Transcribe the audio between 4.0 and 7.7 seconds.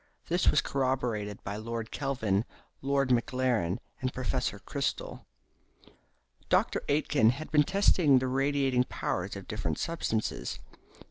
and Professor Chrystal. Dr. Aitken had been